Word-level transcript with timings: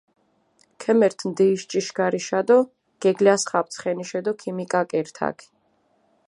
ქემერთჷ 0.81 1.23
ნდიიში 1.29 1.67
ჭიშქარიშა 1.71 2.41
დო 2.47 2.59
გეგლასხაპჷ 3.01 3.71
ცხენიშე 3.73 4.19
დო 4.25 4.31
ქიმიკაკირჷ 4.41 5.11
თაქი. 5.17 5.47